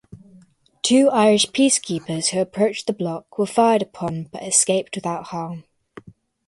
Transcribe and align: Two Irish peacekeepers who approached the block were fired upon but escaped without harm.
Two 0.81 1.09
Irish 1.11 1.45
peacekeepers 1.51 2.29
who 2.29 2.39
approached 2.41 2.87
the 2.87 2.91
block 2.93 3.37
were 3.37 3.45
fired 3.45 3.83
upon 3.83 4.23
but 4.31 4.41
escaped 4.41 4.95
without 4.95 5.25
harm. 5.25 5.63